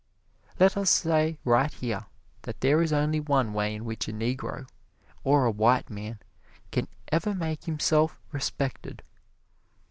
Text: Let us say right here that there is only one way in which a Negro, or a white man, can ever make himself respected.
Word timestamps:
Let 0.59 0.75
us 0.77 0.89
say 0.89 1.37
right 1.45 1.71
here 1.71 2.07
that 2.41 2.61
there 2.61 2.81
is 2.81 2.91
only 2.91 3.19
one 3.19 3.53
way 3.53 3.75
in 3.75 3.85
which 3.85 4.07
a 4.07 4.11
Negro, 4.11 4.67
or 5.23 5.45
a 5.45 5.51
white 5.51 5.91
man, 5.91 6.17
can 6.71 6.87
ever 7.11 7.35
make 7.35 7.65
himself 7.65 8.19
respected. 8.31 9.03